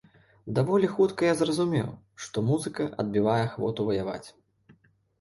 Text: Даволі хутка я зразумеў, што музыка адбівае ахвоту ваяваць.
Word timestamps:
Даволі 0.59 0.89
хутка 0.93 1.27
я 1.31 1.35
зразумеў, 1.41 1.93
што 2.23 2.47
музыка 2.49 2.91
адбівае 3.07 3.39
ахвоту 3.47 3.81
ваяваць. 3.95 4.23